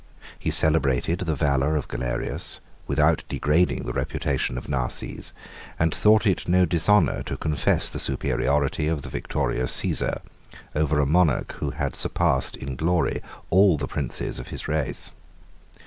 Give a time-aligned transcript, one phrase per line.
[0.39, 5.31] He celebrated the valor of Galerius, without degrading the reputation of Narses,
[5.77, 10.21] and thought it no dishonor to confess the superiority of the victorious Cæsar,
[10.73, 15.11] over a monarch who had surpassed in glory all the princes of his race.